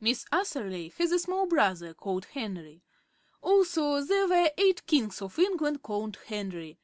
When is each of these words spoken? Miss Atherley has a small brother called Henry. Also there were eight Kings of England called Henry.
Miss 0.00 0.24
Atherley 0.32 0.92
has 0.98 1.12
a 1.12 1.20
small 1.20 1.46
brother 1.46 1.94
called 1.94 2.24
Henry. 2.24 2.82
Also 3.40 4.02
there 4.04 4.26
were 4.26 4.50
eight 4.58 4.84
Kings 4.88 5.22
of 5.22 5.38
England 5.38 5.84
called 5.84 6.18
Henry. 6.26 6.80